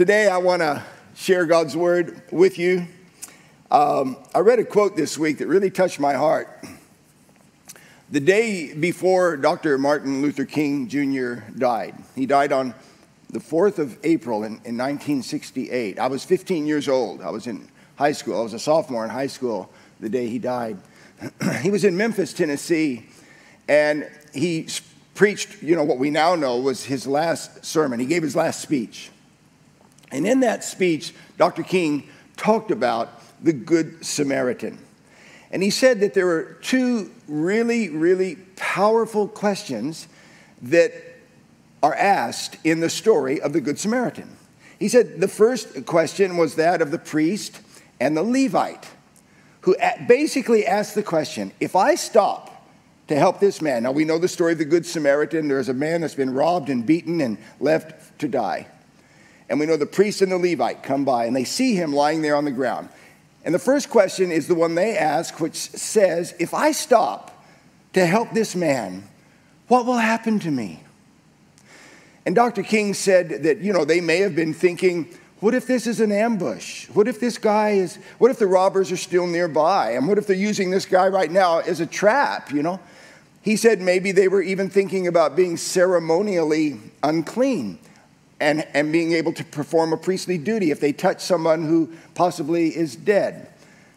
[0.00, 0.82] Today, I want to
[1.14, 2.86] share God's word with you.
[3.70, 6.48] Um, I read a quote this week that really touched my heart.
[8.10, 9.76] The day before Dr.
[9.76, 11.42] Martin Luther King Jr.
[11.54, 12.72] died, he died on
[13.28, 15.98] the 4th of April in, in 1968.
[15.98, 17.20] I was 15 years old.
[17.20, 18.40] I was in high school.
[18.40, 19.70] I was a sophomore in high school
[20.00, 20.78] the day he died.
[21.60, 23.06] he was in Memphis, Tennessee,
[23.68, 24.66] and he
[25.14, 28.00] preached, you know, what we now know was his last sermon.
[28.00, 29.10] He gave his last speech.
[30.10, 31.62] And in that speech, Dr.
[31.62, 33.10] King talked about
[33.42, 34.78] the Good Samaritan.
[35.50, 40.06] And he said that there were two really, really powerful questions
[40.62, 40.92] that
[41.82, 44.36] are asked in the story of the Good Samaritan.
[44.78, 47.60] He said the first question was that of the priest
[47.98, 48.88] and the Levite,
[49.62, 52.66] who basically asked the question if I stop
[53.08, 55.74] to help this man, now we know the story of the Good Samaritan, there's a
[55.74, 58.68] man that's been robbed and beaten and left to die.
[59.50, 62.22] And we know the priest and the Levite come by and they see him lying
[62.22, 62.88] there on the ground.
[63.44, 67.44] And the first question is the one they ask, which says, If I stop
[67.94, 69.08] to help this man,
[69.66, 70.84] what will happen to me?
[72.24, 72.62] And Dr.
[72.62, 75.08] King said that, you know, they may have been thinking,
[75.40, 76.86] what if this is an ambush?
[76.90, 79.92] What if this guy is, what if the robbers are still nearby?
[79.92, 82.78] And what if they're using this guy right now as a trap, you know?
[83.42, 87.78] He said maybe they were even thinking about being ceremonially unclean
[88.40, 92.74] and, and being able to perform a priestly duty if they touch someone who possibly
[92.74, 93.52] is dead.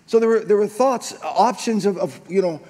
[0.05, 2.61] So there were, there were thoughts, options of, of, you know,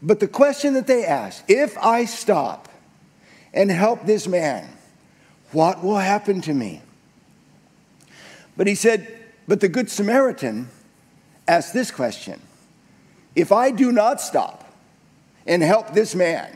[0.00, 2.68] but the question that they asked if I stop
[3.52, 4.68] and help this man,
[5.50, 6.82] what will happen to me?
[8.56, 9.12] But he said,
[9.48, 10.68] but the Good Samaritan
[11.48, 12.40] asked this question
[13.34, 14.72] If I do not stop
[15.46, 16.54] and help this man,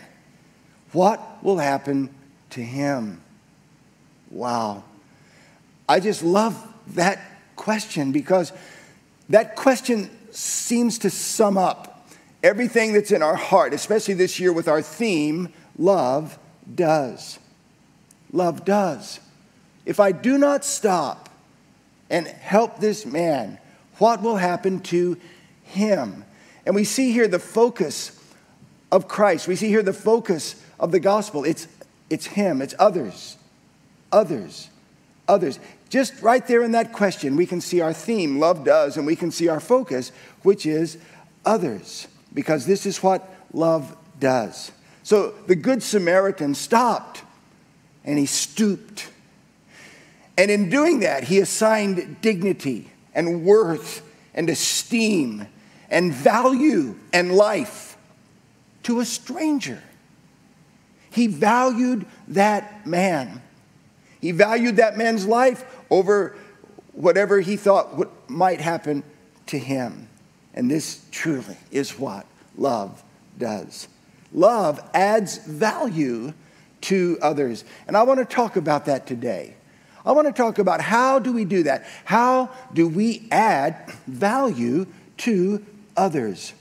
[0.92, 2.10] what will happen
[2.50, 3.22] to him?
[4.32, 4.82] Wow.
[5.86, 6.56] I just love
[6.94, 7.20] that
[7.54, 8.50] question because
[9.28, 12.08] that question seems to sum up
[12.42, 16.38] everything that's in our heart, especially this year with our theme love
[16.74, 17.38] does.
[18.32, 19.20] Love does.
[19.84, 21.28] If I do not stop
[22.08, 23.58] and help this man,
[23.98, 25.18] what will happen to
[25.64, 26.24] him?
[26.64, 28.18] And we see here the focus
[28.90, 29.46] of Christ.
[29.46, 31.44] We see here the focus of the gospel.
[31.44, 31.68] It's,
[32.08, 33.36] it's him, it's others
[34.12, 34.68] others.
[35.28, 35.58] Others.
[35.88, 39.16] Just right there in that question, we can see our theme, love does, and we
[39.16, 40.12] can see our focus,
[40.42, 40.98] which is
[41.44, 44.72] others, because this is what love does.
[45.02, 47.22] So the Good Samaritan stopped
[48.04, 49.10] and he stooped.
[50.38, 54.02] And in doing that, he assigned dignity and worth
[54.34, 55.46] and esteem
[55.90, 57.96] and value and life
[58.84, 59.82] to a stranger.
[61.10, 63.42] He valued that man
[64.22, 66.36] he valued that man's life over
[66.92, 69.02] whatever he thought what might happen
[69.46, 70.08] to him.
[70.54, 72.24] And this truly is what
[72.56, 73.02] love
[73.38, 73.88] does.
[74.32, 76.32] Love adds value
[76.82, 77.64] to others.
[77.86, 79.56] And I want to talk about that today.
[80.04, 81.84] I want to talk about how do we do that?
[82.04, 84.86] How do we add value
[85.18, 85.64] to
[85.96, 86.52] others?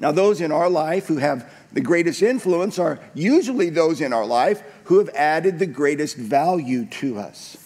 [0.00, 4.24] Now, those in our life who have the greatest influence are usually those in our
[4.24, 7.56] life who have added the greatest value to us.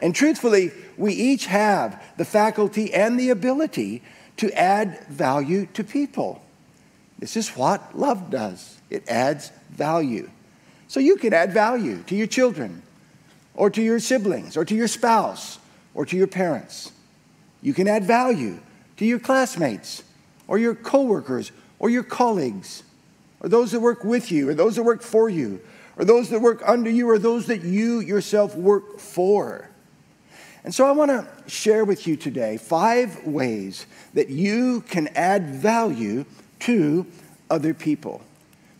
[0.00, 4.02] And truthfully, we each have the faculty and the ability
[4.38, 6.42] to add value to people.
[7.18, 10.30] This is what love does it adds value.
[10.88, 12.82] So you can add value to your children,
[13.54, 15.58] or to your siblings, or to your spouse,
[15.94, 16.92] or to your parents.
[17.62, 18.58] You can add value
[18.96, 20.02] to your classmates,
[20.46, 22.82] or your coworkers, or your colleagues
[23.44, 25.60] or those that work with you, or those that work for you,
[25.98, 29.68] or those that work under you, or those that you yourself work for.
[30.64, 33.84] And so I want to share with you today five ways
[34.14, 36.24] that you can add value
[36.60, 37.04] to
[37.50, 38.22] other people.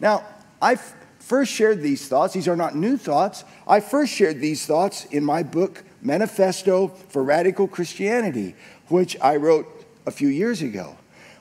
[0.00, 0.24] Now,
[0.62, 0.76] I
[1.18, 3.44] first shared these thoughts, these are not new thoughts.
[3.68, 8.54] I first shared these thoughts in my book, Manifesto for Radical Christianity,
[8.88, 9.66] which I wrote
[10.06, 10.96] a few years ago.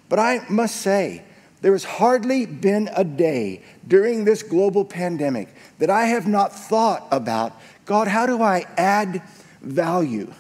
[0.10, 1.24] But I must say,
[1.64, 5.48] there has hardly been a day during this global pandemic
[5.80, 9.22] that I have not thought about God, how do I add
[9.62, 10.34] value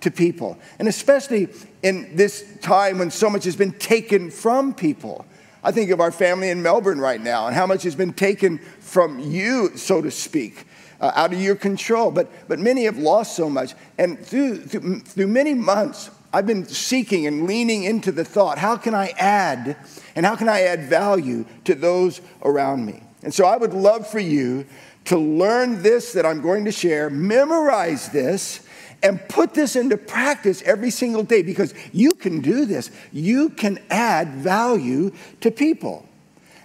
[0.00, 0.58] to people?
[0.78, 1.48] And especially
[1.82, 5.26] in this time when so much has been taken from people.
[5.62, 8.58] I think of our family in Melbourne right now and how much has been taken
[8.80, 10.64] from you, so to speak.
[11.00, 13.74] Uh, out of your control, but, but many have lost so much.
[13.98, 18.76] And through, through, through many months, I've been seeking and leaning into the thought how
[18.76, 19.76] can I add
[20.14, 23.02] and how can I add value to those around me?
[23.22, 24.66] And so I would love for you
[25.06, 28.60] to learn this that I'm going to share, memorize this,
[29.02, 32.90] and put this into practice every single day because you can do this.
[33.12, 36.06] You can add value to people.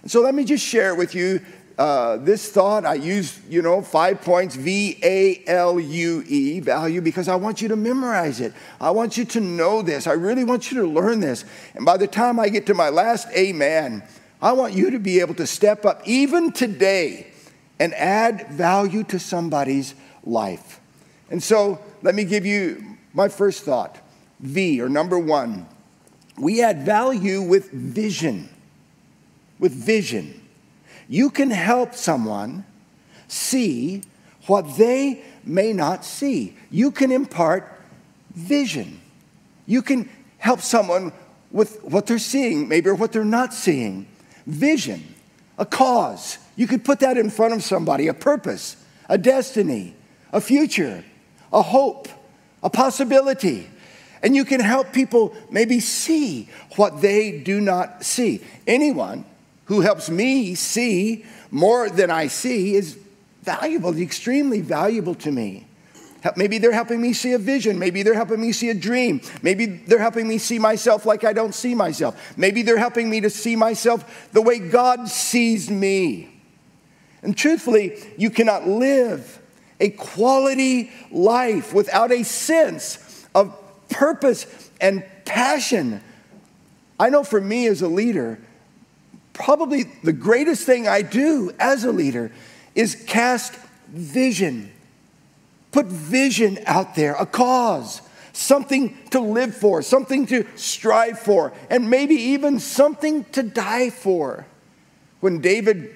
[0.01, 1.41] And so let me just share with you
[1.77, 2.85] uh, this thought.
[2.85, 7.61] I use, you know, five points V A L U E, value, because I want
[7.61, 8.53] you to memorize it.
[8.79, 10.07] I want you to know this.
[10.07, 11.45] I really want you to learn this.
[11.75, 14.03] And by the time I get to my last amen,
[14.41, 17.27] I want you to be able to step up even today
[17.79, 20.79] and add value to somebody's life.
[21.29, 23.99] And so let me give you my first thought
[24.39, 25.67] V, or number one.
[26.37, 28.49] We add value with vision.
[29.59, 30.41] With vision.
[31.07, 32.65] You can help someone
[33.27, 34.03] see
[34.47, 36.57] what they may not see.
[36.69, 37.79] You can impart
[38.33, 38.99] vision.
[39.65, 41.11] You can help someone
[41.51, 44.07] with what they're seeing, maybe or what they're not seeing.
[44.45, 45.03] Vision,
[45.57, 46.37] a cause.
[46.55, 48.75] You could put that in front of somebody, a purpose,
[49.07, 49.95] a destiny,
[50.31, 51.03] a future
[51.53, 52.09] a hope,
[52.63, 53.69] a possibility.
[54.23, 58.41] And you can help people maybe see what they do not see.
[58.65, 59.25] Anyone
[59.73, 62.95] who helps me see more than I see is
[63.41, 65.65] valuable, extremely valuable to me.
[66.37, 67.79] Maybe they're helping me see a vision.
[67.79, 69.19] Maybe they're helping me see a dream.
[69.41, 72.37] Maybe they're helping me see myself like I don't see myself.
[72.37, 76.29] Maybe they're helping me to see myself the way God sees me.
[77.23, 79.41] And truthfully, you cannot live
[79.79, 83.57] a quality life without a sense of
[83.89, 84.45] purpose
[84.79, 85.99] and passion.
[86.99, 88.39] I know for me as a leader,
[89.33, 92.31] probably the greatest thing I do as a leader
[92.75, 93.55] is cast
[93.89, 94.71] vision.
[95.71, 98.01] Put vision out there, a cause,
[98.31, 104.45] something to live for, something to strive for, and maybe even something to die for.
[105.19, 105.95] When David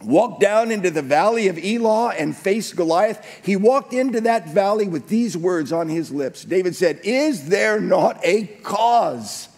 [0.00, 4.86] walked down into the valley of Elah and faced Goliath, he walked into that valley
[4.86, 6.44] with these words on his lips.
[6.44, 9.48] David said, Is there not a cause?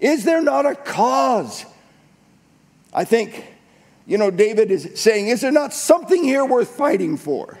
[0.00, 1.64] Is there not a cause?
[2.96, 3.44] I think,
[4.06, 7.56] you know, David is saying, Is there not something here worth fighting for?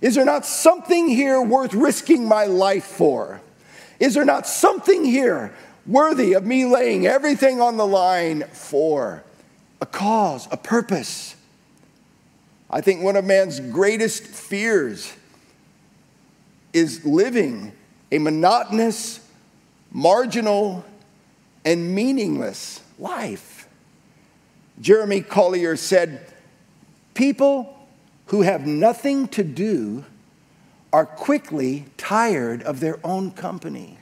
[0.00, 3.40] Is there not something here worth risking my life for?
[3.98, 5.52] Is there not something here
[5.86, 9.24] worthy of me laying everything on the line for?
[9.82, 11.34] a cause, a purpose.
[12.70, 15.12] I think one of man's greatest fears
[16.72, 17.72] is living
[18.12, 19.28] a monotonous,
[19.90, 20.84] marginal,
[21.64, 23.51] and meaningless life.
[24.82, 26.26] Jeremy Collier said,
[27.14, 27.74] People
[28.26, 30.04] who have nothing to do
[30.92, 33.96] are quickly tired of their own company.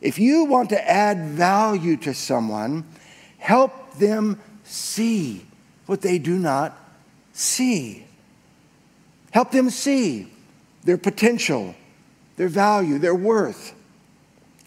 [0.00, 2.84] If you want to add value to someone,
[3.40, 5.46] Help them see
[5.86, 6.78] what they do not
[7.32, 8.04] see.
[9.32, 10.30] Help them see
[10.84, 11.74] their potential,
[12.36, 13.74] their value, their worth.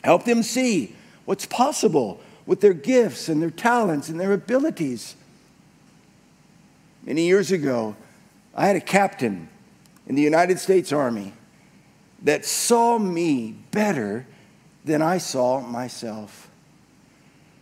[0.03, 0.95] Help them see
[1.25, 5.15] what's possible with their gifts and their talents and their abilities.
[7.05, 7.95] Many years ago,
[8.55, 9.49] I had a captain
[10.07, 11.33] in the United States Army
[12.23, 14.25] that saw me better
[14.85, 16.49] than I saw myself.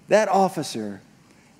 [0.07, 1.01] That officer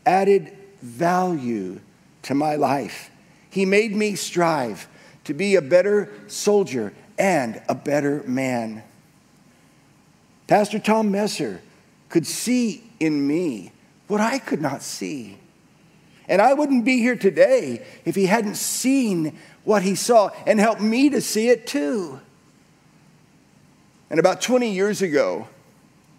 [0.06, 1.80] added value
[2.24, 3.10] to my life.
[3.50, 4.88] He made me strive
[5.24, 8.84] to be a better soldier and a better man.
[10.48, 11.62] Pastor Tom Messer
[12.10, 13.72] could see in me
[14.08, 15.38] what I could not see.
[16.28, 20.82] And I wouldn't be here today if he hadn't seen what he saw and helped
[20.82, 22.20] me to see it too.
[24.10, 25.48] And about 20 years ago,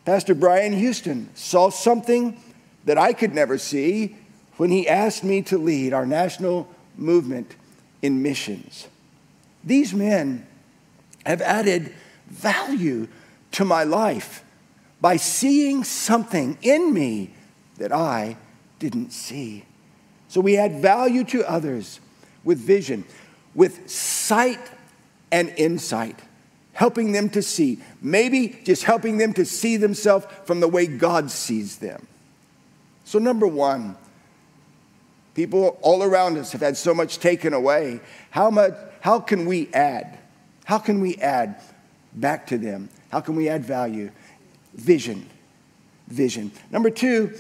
[0.05, 2.41] Pastor Brian Houston saw something
[2.85, 4.17] that I could never see
[4.57, 7.55] when he asked me to lead our national movement
[8.03, 8.89] in missions.
[9.63, 10.47] These men
[11.25, 11.95] have added
[12.27, 13.07] value
[13.53, 14.45] to my life
[15.03, 17.35] by seeing something in me
[17.77, 18.39] that I
[18.79, 19.65] didn't see.
[20.29, 22.01] So we add value to others
[22.45, 23.05] with vision,
[23.55, 24.71] with sight
[25.31, 26.19] and insight
[26.73, 31.31] helping them to see, maybe just helping them to see themselves from the way God
[31.31, 32.07] sees them.
[33.05, 33.97] So, number one,
[35.35, 38.01] people all around us have had so much taken away.
[38.31, 40.19] How, much, how can we add?
[40.65, 41.61] How can we add
[42.15, 42.89] back to them?
[43.11, 44.11] How can we add value?
[44.75, 45.29] Vision.
[46.09, 46.51] Vision.
[46.71, 47.35] Number two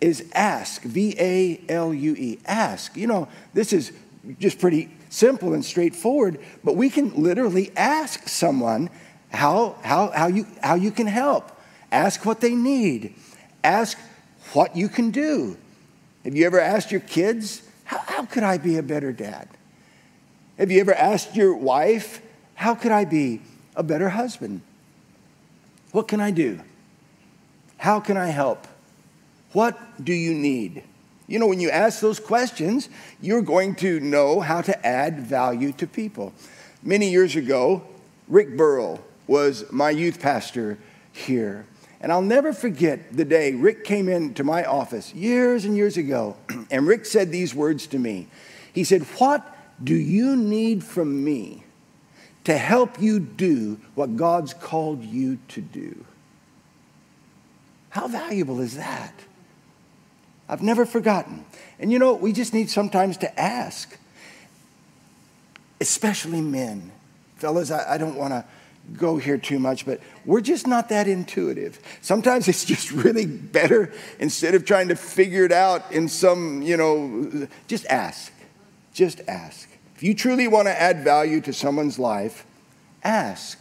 [0.00, 0.82] is ask.
[0.82, 2.38] V A L U E.
[2.46, 2.96] Ask.
[2.96, 3.92] You know, this is
[4.38, 8.90] just pretty simple and straightforward, but we can literally ask someone
[9.30, 11.50] how, how, how, you, how you can help.
[11.90, 13.14] Ask what they need.
[13.64, 13.98] Ask
[14.52, 15.56] what you can do.
[16.24, 19.48] Have you ever asked your kids how, how could I be a better dad?
[20.58, 22.20] Have you ever asked your wife,
[22.54, 23.40] How could I be
[23.76, 24.62] a better husband?
[25.92, 26.60] What can I do?
[27.78, 28.66] How can I help?
[29.52, 30.82] What do you need?
[31.26, 32.88] You know, when you ask those questions,
[33.20, 36.32] you're going to know how to add value to people.
[36.82, 37.82] Many years ago,
[38.28, 40.78] Rick Burrell was my youth pastor
[41.12, 41.66] here.
[42.00, 46.36] And I'll never forget the day Rick came into my office years and years ago,
[46.70, 48.28] and Rick said these words to me.
[48.72, 51.64] He said, What do you need from me
[52.44, 56.04] to help you do what God's called you to do?
[57.98, 59.12] How valuable is that?
[60.48, 61.44] I've never forgotten.
[61.80, 63.98] And you know, we just need sometimes to ask,
[65.80, 66.92] especially men.
[67.38, 68.44] Fellas, I, I don't want to
[68.96, 71.80] go here too much, but we're just not that intuitive.
[72.00, 76.76] Sometimes it's just really better instead of trying to figure it out in some, you
[76.76, 78.32] know, just ask.
[78.92, 79.68] Just ask.
[79.96, 82.46] If you truly want to add value to someone's life,
[83.02, 83.60] ask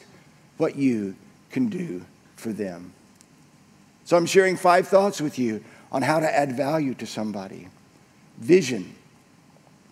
[0.58, 1.15] what you
[1.50, 2.94] can do for them.
[4.08, 5.62] So I'm sharing five thoughts with you
[5.92, 7.68] on how to add value to somebody.
[8.38, 8.96] Vision.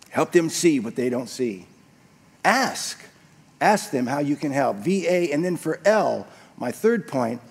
[0.08, 1.66] Help them see what they don't see.
[2.42, 2.98] Ask.
[3.60, 4.78] Ask them how you can help.
[4.78, 5.30] VA.
[5.30, 7.42] And then for L, my third point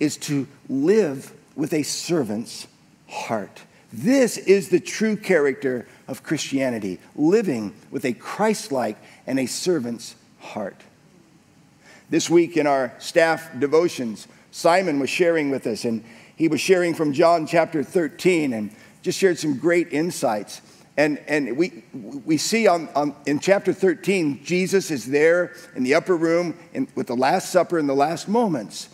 [0.00, 2.66] is to live with a servant's
[3.06, 3.60] heart.
[3.92, 10.14] This is the true character of Christianity, living with a Christ like and a servant's
[10.40, 10.80] heart.
[12.08, 16.02] This week in our staff devotions, Simon was sharing with us, and
[16.34, 20.62] he was sharing from John chapter 13 and just shared some great insights.
[20.96, 25.92] And, and we, we see on, on, in chapter 13, Jesus is there in the
[25.92, 28.88] upper room in, with the Last Supper in the last moments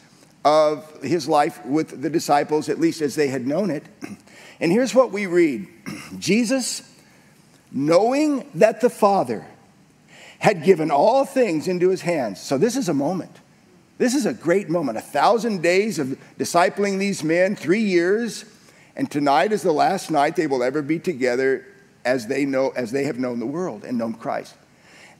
[0.44, 3.84] of his life with the disciples, at least as they had known it.
[4.60, 5.68] And here's what we read
[6.18, 6.82] Jesus,
[7.70, 9.46] knowing that the Father
[10.40, 12.40] had given all things into his hands.
[12.40, 13.38] So this is a moment.
[14.02, 14.98] This is a great moment.
[14.98, 18.44] A thousand days of discipling these men, three years,
[18.96, 21.64] and tonight is the last night they will ever be together
[22.04, 24.56] as they know, as they have known the world and known Christ.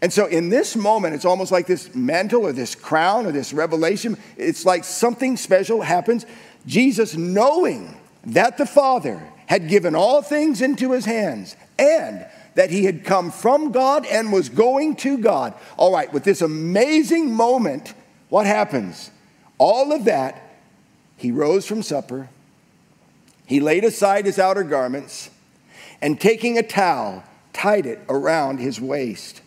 [0.00, 3.52] And so in this moment, it's almost like this mantle or this crown or this
[3.52, 4.18] revelation.
[4.36, 6.26] It's like something special happens.
[6.66, 12.84] Jesus, knowing that the Father had given all things into his hands and that he
[12.86, 15.54] had come from God and was going to God.
[15.76, 17.94] All right, with this amazing moment,
[18.32, 19.10] what happens?
[19.58, 20.56] All of that,
[21.18, 22.30] he rose from supper,
[23.44, 25.28] he laid aside his outer garments,
[26.00, 29.42] and taking a towel, tied it around his waist.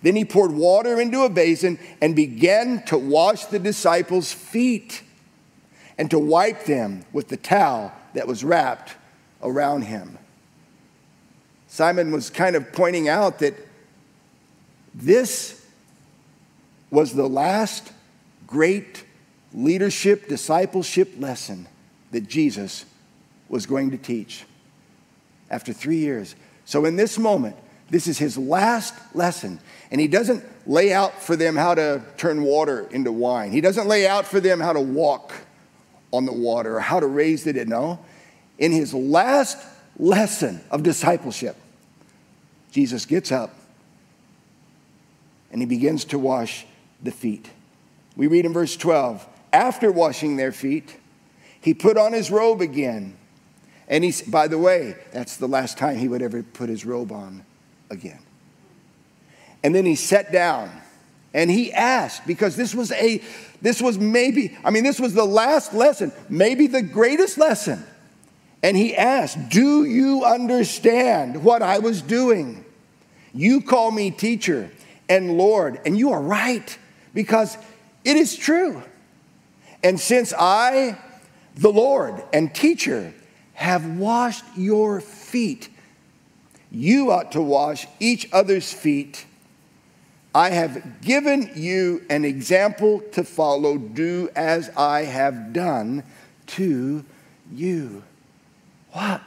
[0.00, 5.02] Then he poured water into a basin and began to wash the disciples' feet
[5.98, 8.96] and to wipe them with the towel that was wrapped
[9.42, 10.16] around him.
[11.68, 13.54] Simon was kind of pointing out that
[14.94, 15.62] this
[16.90, 17.92] was the last
[18.50, 19.04] great
[19.54, 21.66] leadership, discipleship lesson
[22.10, 22.84] that Jesus
[23.48, 24.44] was going to teach
[25.50, 26.34] after three years.
[26.64, 27.56] So, in this moment,
[27.88, 29.58] this is his last lesson.
[29.90, 33.88] And he doesn't lay out for them how to turn water into wine, he doesn't
[33.88, 35.32] lay out for them how to walk
[36.12, 37.68] on the water or how to raise the dead.
[37.68, 37.98] No.
[38.58, 39.58] In his last
[39.98, 41.56] lesson of discipleship,
[42.72, 43.54] Jesus gets up
[45.50, 46.66] and he begins to wash
[47.02, 47.48] the feet.
[48.16, 50.96] We read in verse 12 after washing their feet,
[51.60, 53.16] he put on his robe again.
[53.88, 57.10] And he, by the way, that's the last time he would ever put his robe
[57.10, 57.44] on
[57.90, 58.20] again.
[59.62, 60.70] And then he sat down
[61.34, 63.22] and he asked, because this was a,
[63.60, 67.84] this was maybe, I mean, this was the last lesson, maybe the greatest lesson.
[68.62, 72.64] And he asked, Do you understand what I was doing?
[73.32, 74.70] You call me teacher
[75.08, 76.76] and Lord, and you are right,
[77.14, 77.56] because
[78.04, 78.82] it is true.
[79.82, 80.98] And since I,
[81.56, 83.12] the Lord and teacher,
[83.54, 85.68] have washed your feet,
[86.70, 89.26] you ought to wash each other's feet.
[90.34, 93.76] I have given you an example to follow.
[93.76, 96.04] Do as I have done
[96.48, 97.04] to
[97.52, 98.02] you.
[98.92, 99.20] What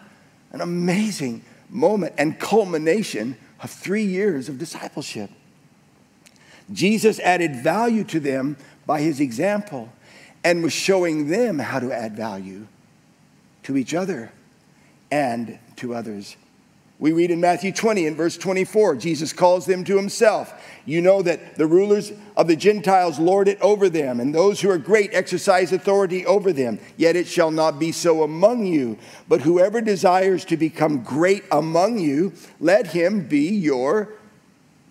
[0.52, 5.30] an amazing moment and culmination of three years of discipleship.
[6.72, 9.90] Jesus added value to them by his example
[10.44, 12.68] and was showing them how to add value
[13.64, 14.32] to each other
[15.12, 16.36] and to others
[17.00, 20.54] We read in Matthew 20 and verse 24, Jesus calls them to himself.
[20.86, 24.70] You know that the rulers of the Gentiles lord it over them, and those who
[24.70, 26.80] are great exercise authority over them.
[26.96, 28.98] Yet it shall not be so among you.
[29.28, 34.14] But whoever desires to become great among you, let him be your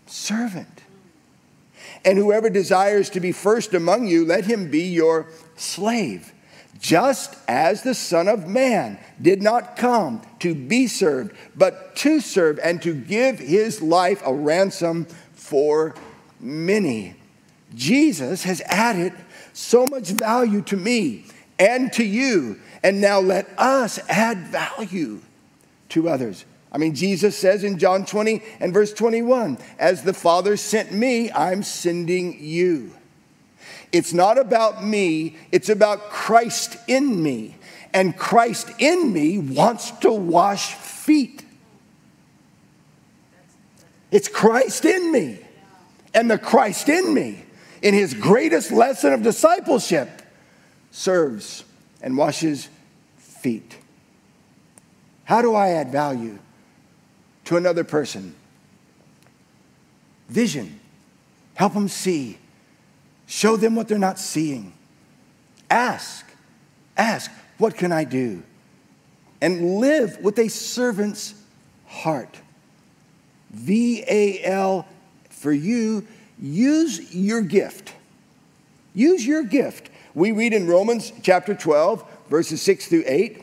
[0.07, 0.82] servant.
[2.05, 6.33] And whoever desires to be first among you, let him be your slave
[6.83, 12.59] just as the Son of Man did not come to be served, but to serve
[12.63, 15.95] and to give his life a ransom for
[16.41, 17.15] many.
[17.75, 19.13] Jesus has added
[19.53, 21.25] so much value to me
[21.59, 25.21] and to you, and now let us add value
[25.91, 26.45] to others.
[26.73, 31.31] I mean, Jesus says in John 20 and verse 21 As the Father sent me,
[31.31, 32.95] I'm sending you.
[33.93, 37.57] It's not about me, it's about Christ in me.
[37.95, 41.45] And Christ in me wants to wash feet.
[44.11, 45.39] It's Christ in me.
[46.15, 47.45] And the Christ in me,
[47.83, 50.23] in his greatest lesson of discipleship,
[50.91, 51.65] serves
[52.01, 52.69] and washes
[53.19, 53.77] feet.
[55.25, 56.39] How do I add value
[57.45, 58.35] to another person?
[60.29, 60.81] Vision.
[61.55, 62.39] Help them see
[63.33, 64.75] Show them what they're not seeing.
[65.71, 66.27] Ask,
[66.99, 68.43] ask, what can I do?
[69.41, 71.33] And live with a servant's
[71.87, 72.41] heart.
[73.51, 74.87] V A L
[75.31, 76.07] for you,
[76.39, 77.95] use your gift.
[78.93, 79.89] Use your gift.
[80.15, 83.42] We read in Romans chapter 12, verses 6 through 8.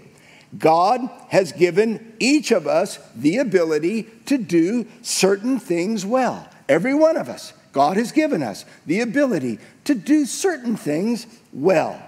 [0.58, 6.50] God has given each of us the ability to do certain things well.
[6.68, 7.54] Every one of us.
[7.72, 12.02] God has given us the ability to do certain things well.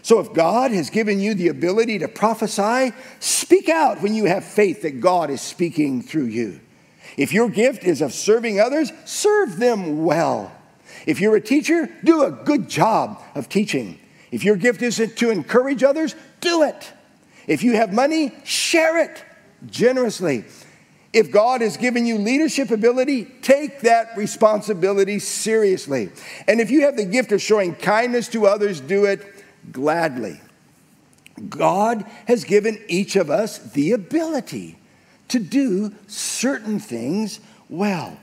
[0.00, 4.44] So, if God has given you the ability to prophesy, speak out when you have
[4.44, 6.60] faith that God is speaking through you.
[7.16, 10.52] If your gift is of serving others, serve them well.
[11.06, 13.98] If you're a teacher, do a good job of teaching.
[14.30, 16.92] If your gift is to encourage others, do it.
[17.46, 19.24] If you have money, share it
[19.66, 20.44] generously.
[21.12, 26.10] If God has given you leadership ability, take that responsibility seriously.
[26.46, 29.24] And if you have the gift of showing kindness to others, do it
[29.72, 30.40] gladly.
[31.48, 34.78] God has given each of us the ability
[35.28, 38.18] to do certain things well.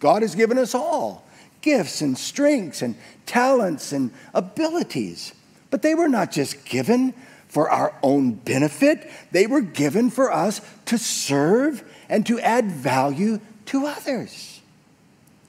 [0.00, 1.24] God has given us all
[1.60, 2.94] gifts and strengths and
[3.26, 5.34] talents and abilities.
[5.70, 7.14] But they were not just given
[7.48, 13.40] for our own benefit, they were given for us to serve and to add value
[13.66, 14.60] to others.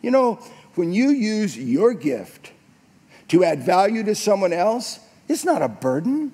[0.01, 0.35] You know,
[0.75, 2.51] when you use your gift
[3.29, 6.31] to add value to someone else, it's not a burden,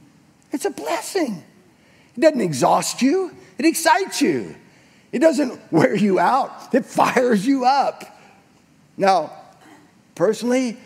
[0.52, 1.44] it's a blessing.
[2.16, 4.56] It doesn't exhaust you, it excites you.
[5.12, 8.04] It doesn't wear you out, it fires you up.
[8.98, 9.34] Now,
[10.14, 10.78] personally,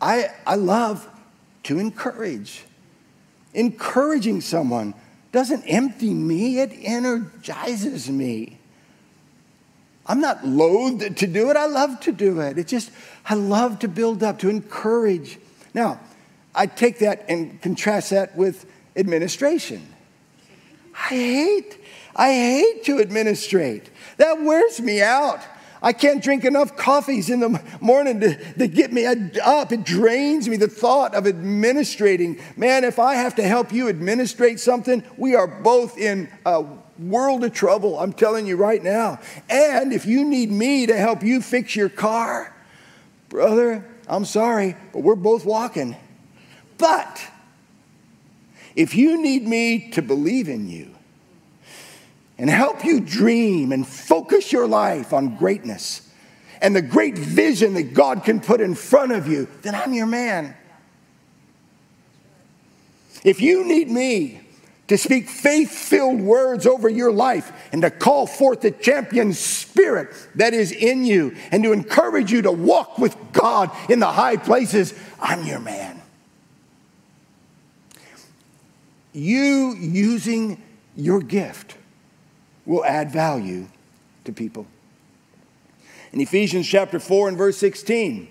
[0.00, 1.08] I, I love
[1.64, 2.64] to encourage.
[3.56, 4.92] Encouraging someone
[5.32, 8.58] doesn't empty me, it energizes me.
[10.06, 12.58] I'm not loath to do it, I love to do it.
[12.58, 12.90] It just,
[13.24, 15.38] I love to build up, to encourage.
[15.72, 15.98] Now,
[16.54, 19.86] I take that and contrast that with administration.
[20.94, 21.78] I hate,
[22.14, 23.88] I hate to administrate.
[24.18, 25.40] That wears me out.
[25.82, 29.72] I can't drink enough coffees in the morning to, to get me up.
[29.72, 32.40] It drains me, the thought of administrating.
[32.56, 36.64] Man, if I have to help you administrate something, we are both in a
[36.98, 37.98] world of trouble.
[37.98, 39.20] I'm telling you right now.
[39.50, 42.54] And if you need me to help you fix your car,
[43.28, 45.96] brother, I'm sorry, but we're both walking.
[46.78, 47.22] But
[48.74, 50.95] if you need me to believe in you,
[52.38, 56.02] and help you dream and focus your life on greatness
[56.60, 60.06] and the great vision that God can put in front of you, then I'm your
[60.06, 60.54] man.
[63.24, 64.40] If you need me
[64.88, 70.14] to speak faith filled words over your life and to call forth the champion spirit
[70.36, 74.36] that is in you and to encourage you to walk with God in the high
[74.36, 76.00] places, I'm your man.
[79.12, 80.62] You using
[80.94, 81.76] your gift
[82.66, 83.68] will add value
[84.24, 84.66] to people.
[86.12, 88.28] In Ephesians chapter 4 and verse 16,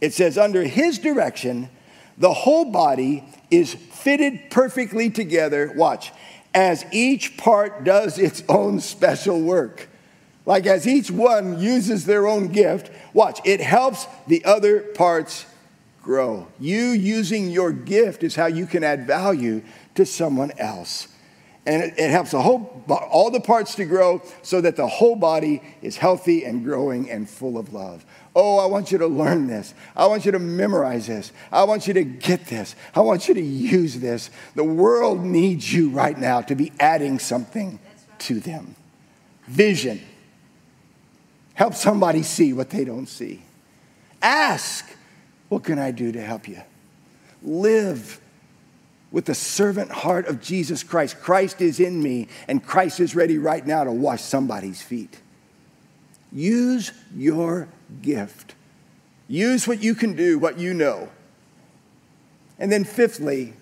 [0.00, 1.68] it says, Under his direction,
[2.16, 5.72] the whole body is fitted perfectly together.
[5.74, 6.12] Watch,
[6.54, 9.88] as each part does its own special work.
[10.46, 15.44] Like as each one uses their own gift, watch, it helps the other parts
[16.02, 16.48] grow.
[16.58, 19.62] You using your gift is how you can add value
[19.94, 21.08] to someone else.
[21.68, 25.14] And it, it helps the whole, all the parts to grow so that the whole
[25.14, 28.06] body is healthy and growing and full of love.
[28.34, 29.74] Oh, I want you to learn this.
[29.94, 31.30] I want you to memorize this.
[31.52, 32.74] I want you to get this.
[32.94, 34.30] I want you to use this.
[34.54, 37.78] The world needs you right now to be adding something
[38.20, 38.74] to them.
[39.46, 40.00] Vision.
[41.52, 43.42] Help somebody see what they don't see.
[44.22, 44.88] Ask,
[45.50, 46.62] what can I do to help you?
[47.42, 48.22] Live
[49.10, 51.20] with the servant heart of Jesus Christ.
[51.20, 55.20] Christ is in me, and Christ is ready right now to wash somebody's feet.
[56.30, 57.68] Use your
[58.02, 58.54] gift.
[59.28, 61.08] Use what you can do, what you know.
[62.58, 63.54] And then, fifthly,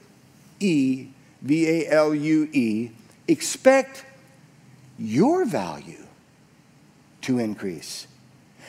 [0.59, 1.09] E,
[1.42, 2.90] V A L U E,
[3.28, 4.04] expect
[4.98, 6.06] your value
[7.22, 8.06] to increase.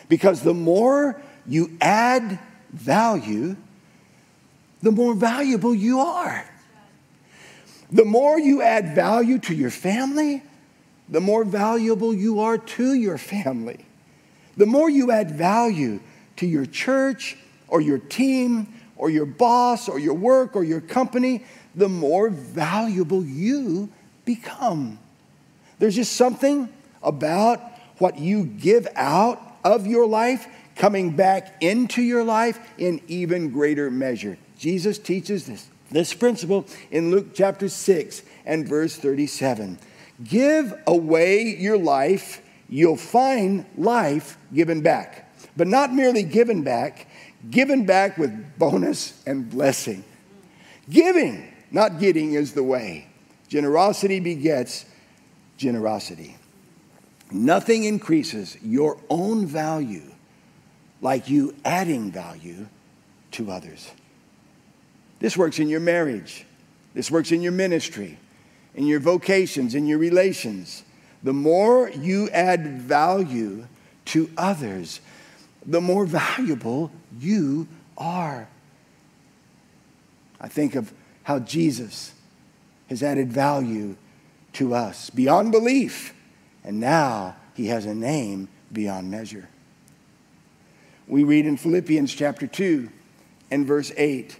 [0.09, 2.39] Because the more you add
[2.71, 3.55] value,
[4.81, 6.45] the more valuable you are.
[7.91, 10.43] The more you add value to your family,
[11.09, 13.85] the more valuable you are to your family.
[14.57, 15.99] The more you add value
[16.37, 21.43] to your church or your team or your boss or your work or your company,
[21.75, 23.89] the more valuable you
[24.25, 24.99] become.
[25.79, 26.69] There's just something
[27.03, 27.61] about
[27.99, 33.89] what you give out of your life coming back into your life in even greater
[33.89, 34.37] measure.
[34.57, 39.79] Jesus teaches this, this principle in Luke chapter 6 and verse 37.
[40.23, 45.23] Give away your life, you'll find life given back.
[45.55, 47.07] But not merely given back,
[47.49, 50.03] given back with bonus and blessing.
[50.89, 53.07] Giving, not getting, is the way.
[53.47, 54.85] Generosity begets
[55.57, 56.37] generosity.
[57.31, 60.11] Nothing increases your own value
[61.01, 62.67] like you adding value
[63.31, 63.91] to others.
[65.19, 66.45] This works in your marriage,
[66.93, 68.17] this works in your ministry,
[68.75, 70.83] in your vocations, in your relations.
[71.23, 73.67] The more you add value
[74.05, 75.01] to others,
[75.65, 78.47] the more valuable you are.
[80.39, 82.13] I think of how Jesus
[82.89, 83.95] has added value
[84.53, 86.13] to us beyond belief,
[86.63, 89.49] and now he has a name beyond measure.
[91.07, 92.89] We read in Philippians chapter 2
[93.49, 94.37] and verse 8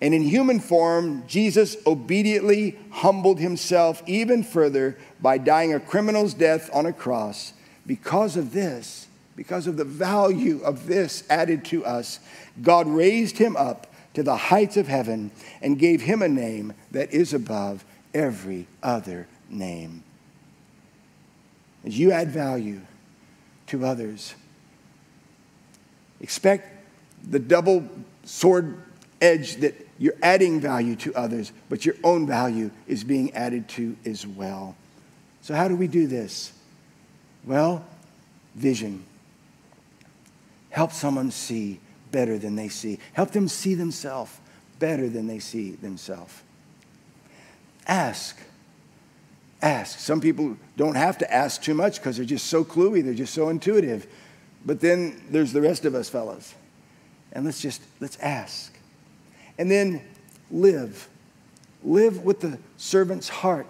[0.00, 6.70] and in human form, Jesus obediently humbled himself even further by dying a criminal's death
[6.72, 7.52] on a cross.
[7.86, 12.20] Because of this, because of the value of this added to us,
[12.62, 17.12] God raised him up to the heights of heaven and gave him a name that
[17.12, 17.84] is above
[18.14, 20.04] every other name.
[21.84, 22.80] As you add value
[23.68, 24.34] to others,
[26.20, 26.84] expect
[27.28, 27.88] the double
[28.24, 28.82] sword
[29.20, 33.96] edge that you're adding value to others, but your own value is being added to
[34.04, 34.76] as well.
[35.42, 36.52] So, how do we do this?
[37.44, 37.84] Well,
[38.54, 39.04] vision.
[40.70, 41.80] Help someone see
[42.10, 44.38] better than they see, help them see themselves
[44.78, 46.42] better than they see themselves.
[47.86, 48.38] Ask.
[49.60, 49.98] Ask.
[49.98, 53.34] Some people don't have to ask too much because they're just so cluey, they're just
[53.34, 54.06] so intuitive.
[54.64, 56.54] But then there's the rest of us fellas.
[57.32, 58.77] And let's just let's ask.
[59.58, 60.02] And then
[60.50, 61.08] live.
[61.84, 63.66] Live with the servant's heart,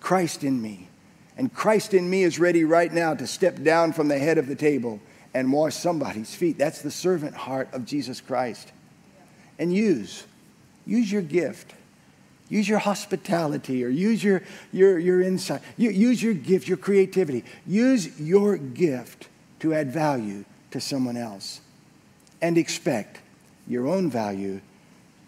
[0.00, 0.88] Christ in me.
[1.36, 4.46] And Christ in me is ready right now to step down from the head of
[4.46, 5.00] the table
[5.34, 6.56] and wash somebody's feet.
[6.56, 8.72] That's the servant heart of Jesus Christ.
[9.58, 10.24] And use,
[10.86, 11.74] use your gift.
[12.48, 15.60] Use your hospitality or use your, your, your insight.
[15.76, 17.44] Use your gift, your creativity.
[17.66, 19.28] Use your gift
[19.60, 21.60] to add value to someone else.
[22.40, 23.18] And expect
[23.66, 24.60] your own value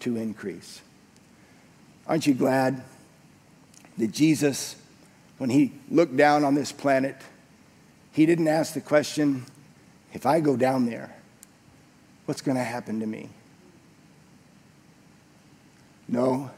[0.01, 0.81] to increase.
[2.07, 2.83] Aren't you glad
[3.97, 4.75] that Jesus,
[5.37, 7.15] when he looked down on this planet,
[8.11, 9.45] he didn't ask the question,
[10.13, 11.15] if I go down there,
[12.25, 13.29] what's going to happen to me?
[16.07, 16.49] No,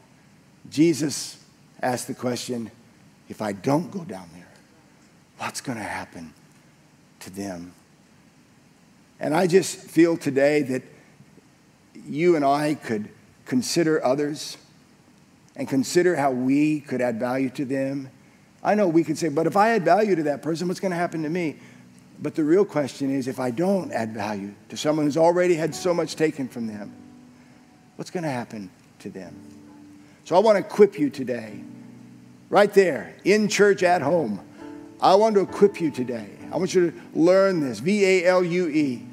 [0.70, 1.44] Jesus
[1.82, 2.72] asked the question,
[3.28, 4.48] if I don't go down there,
[5.38, 6.34] what's going to happen
[7.20, 7.74] to them?
[9.20, 10.84] And I just feel today that
[12.08, 13.10] you and I could
[13.52, 14.58] consider others
[15.58, 18.10] and consider how we could add value to them.
[18.64, 20.92] I know we could say, but if I add value to that person, what's going
[20.92, 21.58] to happen to me?
[22.22, 25.76] But the real question is if I don't add value to someone who's already had
[25.76, 26.96] so much taken from them,
[27.98, 29.36] what's going to happen to them?
[30.24, 31.62] So I want to equip you today,
[32.50, 34.40] right there, in church, at home.
[35.02, 36.30] I want to equip you today.
[36.54, 39.06] I want you to learn this V A L U E.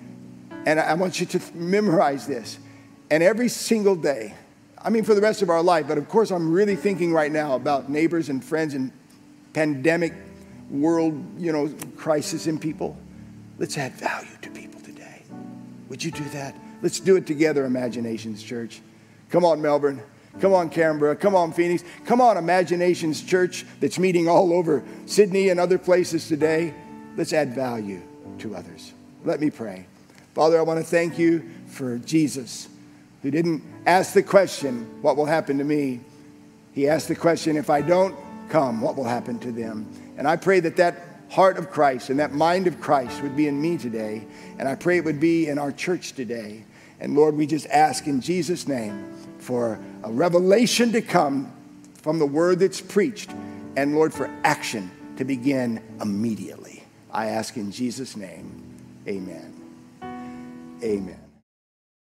[0.65, 2.61] And I want you to memorize this.
[3.11, 4.35] And every single day,
[4.81, 5.89] I mean, for the rest of our life.
[5.89, 8.93] But of course, I'm really thinking right now about neighbors and friends and
[9.53, 10.15] pandemic
[10.71, 12.97] world, you know, crisis in people.
[13.59, 15.23] Let's add value to people today.
[15.89, 16.55] Would you do that?
[16.83, 18.81] Let's do it together, Imaginations Church.
[19.31, 20.03] Come on, Melbourne.
[20.41, 21.17] Come on, Canberra.
[21.17, 21.83] Come on, Phoenix.
[22.05, 26.75] Come on, Imaginations Church that's meeting all over Sydney and other places today.
[27.17, 28.03] Let's add value
[28.39, 28.93] to others.
[29.25, 29.87] Let me pray.
[30.35, 32.69] Father, I want to thank you for Jesus,
[33.29, 36.01] who didn't ask the question, What will happen to me?
[36.73, 38.17] He asked the question, If I don't
[38.49, 39.87] come, what will happen to them?
[40.17, 43.47] And I pray that that heart of Christ and that mind of Christ would be
[43.47, 44.27] in me today.
[44.59, 46.65] And I pray it would be in our church today.
[47.01, 51.53] And Lord, we just ask in Jesus' name for a revelation to come
[52.01, 53.31] from the word that's preached.
[53.77, 56.83] And Lord, for action to begin immediately.
[57.13, 58.63] I ask in Jesus' name,
[59.07, 59.55] amen.
[60.83, 61.28] Amen.